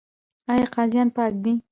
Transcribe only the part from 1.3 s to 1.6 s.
دي؟